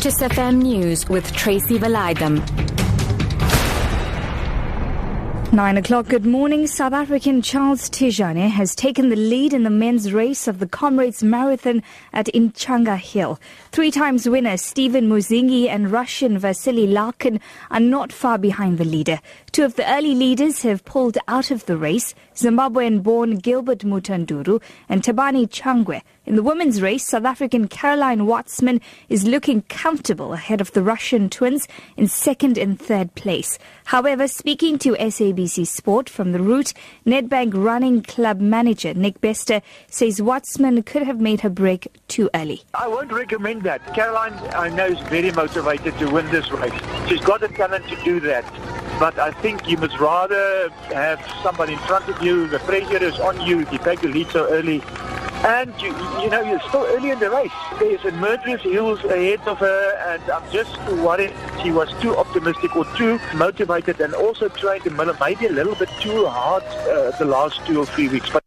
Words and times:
Lotus 0.00 0.22
FM 0.22 0.62
News 0.62 1.06
with 1.10 1.30
Tracy 1.34 1.78
Valaydham. 1.78 2.40
Nine 5.52 5.76
o'clock. 5.76 6.06
Good 6.06 6.24
morning. 6.24 6.66
South 6.66 6.94
African 6.94 7.42
Charles 7.42 7.90
Tjiane 7.90 8.48
has 8.48 8.74
taken 8.74 9.10
the 9.10 9.16
lead 9.16 9.52
in 9.52 9.64
the 9.64 9.68
men's 9.68 10.10
race 10.10 10.48
of 10.48 10.58
the 10.58 10.66
Comrades 10.66 11.22
Marathon 11.22 11.82
at 12.14 12.30
Inchanga 12.32 12.96
Hill. 12.96 13.38
Three 13.72 13.90
times 13.90 14.26
winner 14.26 14.56
Stephen 14.56 15.06
Muzhingi 15.06 15.68
and 15.68 15.92
Russian 15.92 16.38
Vasily 16.38 16.86
Larkin 16.86 17.38
are 17.70 17.78
not 17.78 18.10
far 18.10 18.38
behind 18.38 18.78
the 18.78 18.86
leader. 18.86 19.20
Two 19.52 19.64
of 19.64 19.74
the 19.74 19.86
early 19.92 20.14
leaders 20.14 20.62
have 20.62 20.82
pulled 20.86 21.18
out 21.28 21.50
of 21.50 21.66
the 21.66 21.76
race 21.76 22.14
Zimbabwean 22.40 23.02
born 23.02 23.36
Gilbert 23.36 23.80
Mutandiro 23.80 24.62
and 24.88 25.02
Tabani 25.02 25.46
Changwe. 25.46 26.00
In 26.24 26.36
the 26.36 26.42
women's 26.42 26.80
race, 26.80 27.06
South 27.06 27.24
African 27.24 27.68
Caroline 27.68 28.20
Wostmann 28.20 28.80
is 29.10 29.26
looking 29.26 29.62
comfortable 29.62 30.32
ahead 30.32 30.60
of 30.60 30.72
the 30.72 30.82
Russian 30.82 31.28
twins 31.28 31.68
in 31.98 32.08
second 32.08 32.56
and 32.56 32.80
third 32.80 33.14
place. 33.14 33.58
However, 33.84 34.26
speaking 34.26 34.78
to 34.78 34.94
SABC 34.94 35.66
Sport 35.66 36.08
from 36.08 36.32
the 36.32 36.40
route, 36.40 36.72
Nedbank 37.06 37.52
running 37.54 38.02
club 38.02 38.40
manager 38.40 38.94
Nick 38.94 39.20
Bester 39.20 39.60
says 39.88 40.20
Wostmann 40.20 40.86
could 40.86 41.02
have 41.02 41.20
made 41.20 41.42
her 41.42 41.50
break 41.50 41.88
too 42.08 42.30
early. 42.34 42.62
I 42.72 42.88
won't 42.88 43.12
recommend 43.12 43.64
that. 43.64 43.94
Caroline, 43.94 44.32
I 44.54 44.70
know, 44.70 44.86
is 44.86 45.00
very 45.08 45.30
motivated 45.32 45.98
to 45.98 46.10
win 46.10 46.26
this 46.30 46.50
race. 46.52 46.72
She's 47.06 47.20
got 47.20 47.40
the 47.40 47.48
talent 47.48 47.86
to 47.88 47.96
do 48.02 48.20
that. 48.20 48.44
But 49.00 49.18
I 49.18 49.30
think 49.30 49.66
you 49.66 49.78
must 49.78 49.98
rather 49.98 50.68
have 50.92 51.18
somebody 51.42 51.72
in 51.72 51.78
front 51.80 52.06
of 52.10 52.22
you. 52.22 52.46
The 52.46 52.58
pressure 52.58 53.02
is 53.02 53.18
on 53.18 53.40
you 53.46 53.60
if 53.60 53.72
you 53.72 53.78
take 53.78 54.02
the 54.02 54.08
lead 54.08 54.28
so 54.28 54.46
early. 54.50 54.82
And 55.42 55.72
you, 55.80 55.88
you 56.20 56.28
know, 56.28 56.42
you're 56.42 56.60
still 56.68 56.84
early 56.84 57.08
in 57.08 57.18
the 57.18 57.30
race. 57.30 57.50
There's 57.78 58.04
a 58.04 58.12
murderous 58.12 58.60
hills 58.60 59.02
ahead 59.04 59.40
of 59.48 59.56
her, 59.56 59.96
and 60.08 60.30
I'm 60.30 60.52
just 60.52 60.76
worried 60.92 61.32
she 61.62 61.70
was 61.70 61.90
too 62.02 62.14
optimistic 62.14 62.76
or 62.76 62.84
too 62.94 63.18
motivated, 63.34 64.02
and 64.02 64.12
also 64.12 64.50
trained 64.50 64.84
maybe 65.18 65.46
a 65.46 65.52
little 65.52 65.74
bit 65.76 65.88
too 66.02 66.26
hard 66.26 66.62
uh, 66.62 67.16
the 67.18 67.24
last 67.24 67.64
two 67.66 67.80
or 67.80 67.86
three 67.86 68.08
weeks. 68.08 68.28
But 68.28 68.39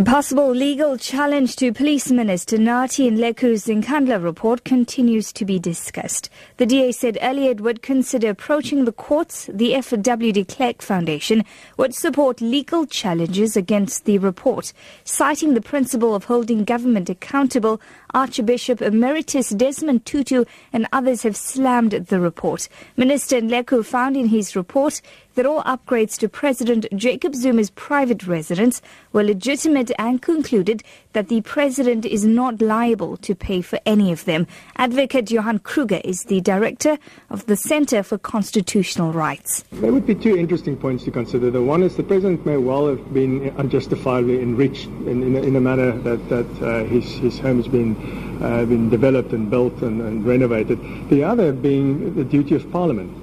the 0.00 0.10
possible 0.10 0.48
legal 0.48 0.96
challenge 0.96 1.56
to 1.56 1.74
Police 1.74 2.10
Minister 2.10 2.56
Nathi 2.56 3.10
Nhleko's 3.12 3.66
Nkandla 3.66 4.24
report 4.24 4.64
continues 4.64 5.30
to 5.34 5.44
be 5.44 5.58
discussed. 5.58 6.30
The 6.56 6.64
DA 6.64 6.90
said 6.90 7.18
earlier 7.20 7.50
it 7.50 7.60
would 7.60 7.82
consider 7.82 8.30
approaching 8.30 8.86
the 8.86 8.92
courts. 8.92 9.50
The 9.52 9.72
FW 9.72 10.32
de 10.32 10.42
Klerk 10.42 10.80
Foundation 10.80 11.44
would 11.76 11.94
support 11.94 12.40
legal 12.40 12.86
challenges 12.86 13.58
against 13.58 14.06
the 14.06 14.16
report, 14.16 14.72
citing 15.04 15.52
the 15.52 15.60
principle 15.60 16.14
of 16.14 16.24
holding 16.24 16.64
government 16.64 17.10
accountable. 17.10 17.78
Archbishop 18.14 18.80
Emeritus 18.80 19.50
Desmond 19.50 20.06
Tutu 20.06 20.46
and 20.72 20.88
others 20.94 21.24
have 21.24 21.36
slammed 21.36 21.92
the 21.92 22.20
report. 22.20 22.70
Minister 22.96 23.42
Nhleko 23.42 23.84
found 23.84 24.16
in 24.16 24.28
his 24.28 24.56
report 24.56 25.02
that 25.34 25.46
all 25.46 25.62
upgrades 25.64 26.18
to 26.18 26.28
President 26.28 26.86
Jacob 26.96 27.34
Zuma's 27.34 27.70
private 27.70 28.26
residence 28.26 28.82
were 29.12 29.22
legitimate 29.22 29.90
and 29.98 30.22
concluded 30.22 30.82
that 31.12 31.28
the 31.28 31.40
president 31.42 32.04
is 32.04 32.24
not 32.24 32.60
liable 32.60 33.16
to 33.18 33.34
pay 33.34 33.60
for 33.60 33.78
any 33.84 34.12
of 34.12 34.24
them. 34.24 34.46
Advocate 34.76 35.30
Johan 35.30 35.58
Kruger 35.58 36.00
is 36.04 36.24
the 36.24 36.40
director 36.40 36.98
of 37.30 37.46
the 37.46 37.56
Center 37.56 38.02
for 38.02 38.18
Constitutional 38.18 39.12
Rights. 39.12 39.64
There 39.72 39.92
would 39.92 40.06
be 40.06 40.14
two 40.14 40.36
interesting 40.36 40.76
points 40.76 41.04
to 41.04 41.10
consider. 41.10 41.50
The 41.50 41.62
one 41.62 41.82
is 41.82 41.96
the 41.96 42.02
president 42.02 42.46
may 42.46 42.56
well 42.56 42.86
have 42.88 43.12
been 43.12 43.54
unjustifiably 43.56 44.40
enriched 44.40 44.86
in, 44.86 45.22
in, 45.22 45.36
a, 45.36 45.40
in 45.40 45.56
a 45.56 45.60
manner 45.60 45.92
that, 45.98 46.28
that 46.28 46.62
uh, 46.62 46.84
his, 46.84 47.04
his 47.04 47.38
home 47.38 47.56
has 47.56 47.68
been 47.68 48.30
uh, 48.40 48.64
been 48.64 48.88
developed 48.88 49.32
and 49.32 49.50
built 49.50 49.82
and, 49.82 50.00
and 50.00 50.24
renovated. 50.24 50.78
The 51.10 51.22
other 51.22 51.52
being 51.52 52.14
the 52.14 52.24
duty 52.24 52.54
of 52.54 52.70
Parliament 52.72 53.19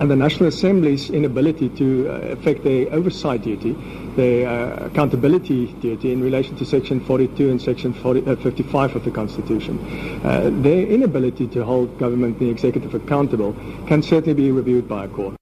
and 0.00 0.10
the 0.10 0.16
National 0.16 0.48
Assembly's 0.48 1.10
inability 1.10 1.68
to 1.70 2.08
uh, 2.08 2.14
effect 2.32 2.64
their 2.64 2.92
oversight 2.92 3.42
duty, 3.42 3.72
their 4.16 4.48
uh, 4.48 4.86
accountability 4.86 5.66
duty 5.80 6.12
in 6.12 6.22
relation 6.22 6.56
to 6.56 6.64
Section 6.64 7.00
42 7.04 7.50
and 7.50 7.60
Section 7.60 7.92
40, 7.92 8.26
uh, 8.26 8.36
55 8.36 8.96
of 8.96 9.04
the 9.04 9.10
Constitution. 9.10 9.78
Uh, 10.24 10.50
their 10.62 10.86
inability 10.86 11.46
to 11.48 11.64
hold 11.64 11.98
government 11.98 12.32
and 12.32 12.38
the 12.38 12.50
executive 12.50 12.94
accountable 12.94 13.52
can 13.86 14.02
certainly 14.02 14.34
be 14.34 14.50
reviewed 14.50 14.88
by 14.88 15.04
a 15.04 15.08
court. 15.08 15.41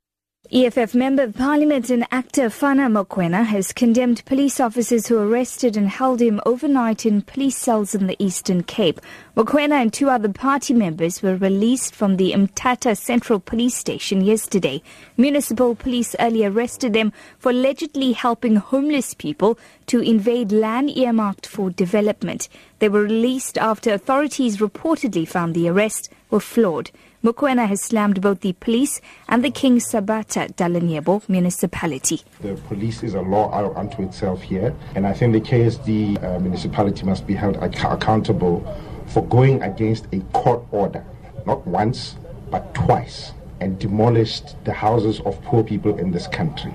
EFF 0.52 0.96
Member 0.96 1.24
of 1.24 1.36
Parliament 1.36 1.90
and 1.90 2.04
actor 2.10 2.48
Fana 2.48 2.90
Mokoena 2.90 3.44
has 3.44 3.72
condemned 3.72 4.24
police 4.24 4.58
officers 4.58 5.06
who 5.06 5.16
arrested 5.16 5.76
and 5.76 5.88
held 5.88 6.20
him 6.20 6.40
overnight 6.44 7.06
in 7.06 7.22
police 7.22 7.56
cells 7.56 7.94
in 7.94 8.08
the 8.08 8.16
Eastern 8.18 8.64
Cape. 8.64 9.00
Mokoena 9.36 9.80
and 9.80 9.92
two 9.92 10.10
other 10.10 10.32
party 10.32 10.74
members 10.74 11.22
were 11.22 11.36
released 11.36 11.94
from 11.94 12.16
the 12.16 12.32
Mthatha 12.32 12.96
Central 12.96 13.38
Police 13.38 13.76
Station 13.76 14.22
yesterday. 14.22 14.82
Municipal 15.16 15.76
police 15.76 16.16
earlier 16.18 16.50
arrested 16.50 16.94
them 16.94 17.12
for 17.38 17.50
allegedly 17.50 18.10
helping 18.10 18.56
homeless 18.56 19.14
people 19.14 19.56
to 19.86 20.00
invade 20.00 20.50
land 20.50 20.90
earmarked 20.96 21.46
for 21.46 21.70
development. 21.70 22.48
They 22.80 22.88
were 22.88 23.02
released 23.02 23.56
after 23.56 23.92
authorities 23.92 24.56
reportedly 24.56 25.28
found 25.28 25.54
the 25.54 25.68
arrest 25.68 26.10
were 26.30 26.40
flawed. 26.40 26.90
Mokoena 27.22 27.66
has 27.68 27.82
slammed 27.82 28.20
both 28.20 28.40
the 28.40 28.54
police 28.54 29.00
and 29.28 29.44
the 29.44 29.50
King 29.50 29.78
Sabata 29.78 30.50
Dalindyebo 30.54 31.28
municipality. 31.28 32.22
The 32.40 32.54
police 32.68 33.02
is 33.02 33.14
a 33.14 33.20
law 33.20 33.50
unto 33.76 34.02
itself 34.02 34.40
here, 34.40 34.74
and 34.94 35.06
I 35.06 35.12
think 35.12 35.32
the 35.34 35.40
KSD 35.40 36.22
uh, 36.24 36.38
municipality 36.38 37.04
must 37.04 37.26
be 37.26 37.34
held 37.34 37.56
ac- 37.62 37.86
accountable 37.86 38.64
for 39.06 39.22
going 39.26 39.62
against 39.62 40.06
a 40.12 40.20
court 40.32 40.62
order, 40.70 41.04
not 41.46 41.66
once, 41.66 42.16
but 42.50 42.74
twice, 42.74 43.32
and 43.60 43.78
demolished 43.78 44.56
the 44.64 44.72
houses 44.72 45.20
of 45.26 45.40
poor 45.42 45.62
people 45.62 45.98
in 45.98 46.10
this 46.12 46.26
country. 46.26 46.70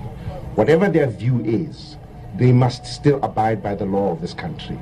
Whatever 0.54 0.88
their 0.88 1.08
view 1.08 1.40
is, 1.44 1.96
they 2.36 2.52
must 2.52 2.86
still 2.86 3.18
abide 3.24 3.62
by 3.62 3.74
the 3.74 3.84
law 3.86 4.12
of 4.12 4.20
this 4.20 4.34
country. 4.34 4.78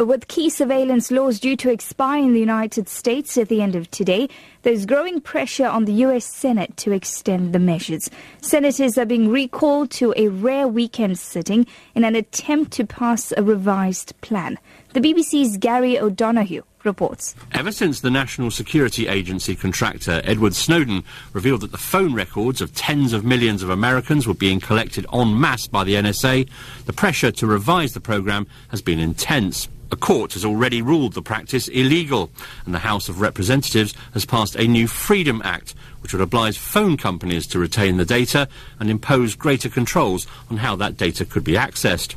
With 0.00 0.26
key 0.26 0.50
surveillance 0.50 1.12
laws 1.12 1.38
due 1.38 1.54
to 1.58 1.70
expire 1.70 2.20
in 2.20 2.32
the 2.32 2.40
United 2.40 2.88
States 2.88 3.38
at 3.38 3.48
the 3.48 3.62
end 3.62 3.76
of 3.76 3.88
today, 3.92 4.28
there's 4.62 4.86
growing 4.86 5.20
pressure 5.20 5.68
on 5.68 5.84
the 5.84 5.92
U.S. 5.92 6.24
Senate 6.24 6.76
to 6.78 6.90
extend 6.90 7.52
the 7.52 7.60
measures. 7.60 8.10
Senators 8.40 8.98
are 8.98 9.04
being 9.04 9.28
recalled 9.28 9.92
to 9.92 10.12
a 10.16 10.26
rare 10.26 10.66
weekend 10.66 11.20
sitting 11.20 11.64
in 11.94 12.02
an 12.02 12.16
attempt 12.16 12.72
to 12.72 12.84
pass 12.84 13.32
a 13.36 13.44
revised 13.44 14.20
plan. 14.20 14.58
The 14.94 15.00
BBC's 15.00 15.58
Gary 15.58 15.96
O'Donoghue 15.96 16.64
reports. 16.84 17.34
Ever 17.52 17.72
since 17.72 18.00
the 18.00 18.10
National 18.10 18.50
Security 18.50 19.08
Agency 19.08 19.56
contractor 19.56 20.20
Edward 20.24 20.54
Snowden 20.54 21.04
revealed 21.32 21.62
that 21.62 21.72
the 21.72 21.78
phone 21.78 22.14
records 22.14 22.60
of 22.60 22.74
tens 22.74 23.12
of 23.12 23.24
millions 23.24 23.62
of 23.62 23.70
Americans 23.70 24.26
were 24.26 24.34
being 24.34 24.60
collected 24.60 25.06
en 25.12 25.38
masse 25.38 25.66
by 25.66 25.84
the 25.84 25.94
NSA, 25.94 26.48
the 26.86 26.92
pressure 26.92 27.30
to 27.32 27.46
revise 27.46 27.94
the 27.94 28.00
program 28.00 28.46
has 28.68 28.82
been 28.82 28.98
intense. 28.98 29.68
A 29.92 29.96
court 29.96 30.32
has 30.32 30.44
already 30.44 30.82
ruled 30.82 31.12
the 31.12 31.22
practice 31.22 31.68
illegal, 31.68 32.30
and 32.64 32.74
the 32.74 32.80
House 32.80 33.08
of 33.08 33.20
Representatives 33.20 33.94
has 34.12 34.24
passed 34.24 34.56
a 34.56 34.66
new 34.66 34.88
Freedom 34.88 35.40
Act, 35.44 35.74
which 36.04 36.12
would 36.12 36.20
oblige 36.20 36.58
phone 36.58 36.98
companies 36.98 37.46
to 37.46 37.58
retain 37.58 37.96
the 37.96 38.04
data 38.04 38.46
and 38.78 38.90
impose 38.90 39.34
greater 39.34 39.70
controls 39.70 40.26
on 40.50 40.58
how 40.58 40.76
that 40.76 40.98
data 40.98 41.24
could 41.24 41.42
be 41.42 41.54
accessed. 41.54 42.14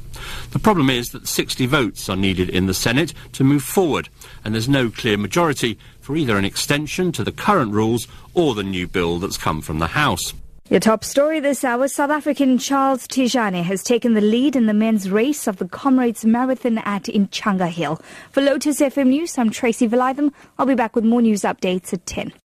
The 0.51 0.59
problem 0.59 0.89
is 0.89 1.11
that 1.11 1.25
60 1.25 1.65
votes 1.67 2.09
are 2.09 2.17
needed 2.17 2.49
in 2.49 2.65
the 2.65 2.73
Senate 2.73 3.13
to 3.31 3.45
move 3.45 3.63
forward, 3.63 4.09
and 4.43 4.53
there's 4.53 4.67
no 4.67 4.89
clear 4.89 5.17
majority 5.17 5.79
for 6.01 6.17
either 6.17 6.37
an 6.37 6.43
extension 6.43 7.13
to 7.13 7.23
the 7.23 7.31
current 7.31 7.71
rules 7.71 8.09
or 8.33 8.55
the 8.55 8.63
new 8.63 8.89
bill 8.89 9.19
that's 9.19 9.37
come 9.37 9.61
from 9.61 9.79
the 9.79 9.87
House. 9.87 10.33
Your 10.69 10.81
top 10.81 11.05
story 11.05 11.39
this 11.39 11.63
hour 11.63 11.87
South 11.87 12.09
African 12.09 12.57
Charles 12.57 13.07
Tjiane 13.07 13.63
has 13.63 13.85
taken 13.85 14.15
the 14.15 14.21
lead 14.21 14.57
in 14.57 14.65
the 14.65 14.73
men's 14.73 15.09
race 15.09 15.47
of 15.47 15.59
the 15.59 15.67
Comrades 15.69 16.25
Marathon 16.25 16.79
at 16.79 17.03
Inchanga 17.03 17.69
Hill. 17.69 18.01
For 18.31 18.41
Lotus 18.41 18.81
FM 18.81 19.07
News, 19.07 19.37
I'm 19.37 19.49
Tracy 19.49 19.87
Valaydham. 19.87 20.33
I'll 20.59 20.65
be 20.65 20.75
back 20.75 20.93
with 20.93 21.05
more 21.05 21.21
news 21.21 21.43
updates 21.43 21.93
at 21.93 22.05
10. 22.05 22.33